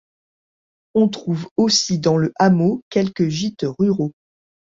On 0.95 1.09
trouve 1.09 1.47
aussi 1.57 1.99
dans 1.99 2.17
le 2.17 2.33
hameau 2.39 2.83
quelques 2.89 3.27
gîtes 3.29 3.67
ruraux. 3.77 4.13